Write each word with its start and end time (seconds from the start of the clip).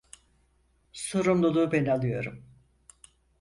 Sorumluluğu 0.93 1.71
ben 1.71 1.85
alıyorum. 1.85 2.45